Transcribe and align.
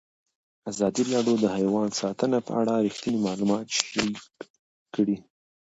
ازادي 0.71 1.03
راډیو 1.13 1.35
د 1.41 1.45
حیوان 1.57 1.89
ساتنه 2.01 2.37
په 2.47 2.51
اړه 2.61 2.73
رښتیني 2.85 3.19
معلومات 3.27 3.65
شریک 3.77 4.17
کړي. 4.95 5.17